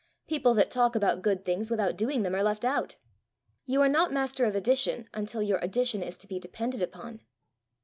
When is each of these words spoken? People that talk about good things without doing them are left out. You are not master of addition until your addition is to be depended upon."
People 0.27 0.55
that 0.55 0.71
talk 0.71 0.95
about 0.95 1.21
good 1.21 1.45
things 1.45 1.69
without 1.69 1.95
doing 1.95 2.23
them 2.23 2.33
are 2.33 2.41
left 2.41 2.65
out. 2.65 2.95
You 3.67 3.81
are 3.83 3.87
not 3.87 4.11
master 4.11 4.45
of 4.45 4.55
addition 4.55 5.07
until 5.13 5.43
your 5.43 5.59
addition 5.59 6.01
is 6.01 6.17
to 6.17 6.27
be 6.27 6.39
depended 6.39 6.81
upon." 6.81 7.21